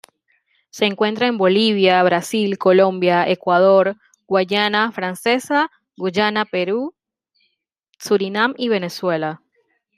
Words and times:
Se 0.71 0.85
encuentra 0.85 1.27
en 1.27 1.37
Bolivia, 1.37 2.01
Brasil, 2.01 2.57
Colombia, 2.57 3.29
Ecuador, 3.29 3.97
Guayana 4.25 4.91
Francesa, 4.91 5.69
Guyana, 5.95 6.45
Perú, 6.45 6.95
Surinam 7.99 8.55
y 8.57 8.69
Venezuela. 8.69 9.43